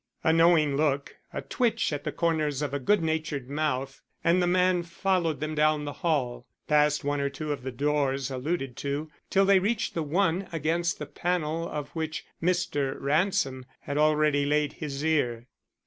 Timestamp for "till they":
9.29-9.59